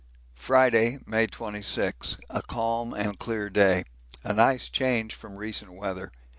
Friday, 0.33 0.97
May 1.05 1.27
26. 1.27 2.17
A 2.31 2.41
calm 2.41 2.91
and 2.91 3.19
clear 3.19 3.51
day 3.51 3.83
a 4.23 4.33
nice 4.33 4.67
change 4.67 5.13
from 5.13 5.35
recent 5.35 5.73
weather. 5.73 6.11